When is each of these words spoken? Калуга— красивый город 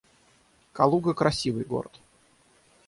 Калуга— 0.73 1.13
красивый 1.13 1.63
город 1.63 1.91